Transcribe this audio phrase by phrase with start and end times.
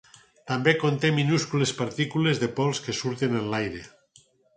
[0.51, 3.83] També conté minúscules partícules de pols que suren en l'aire.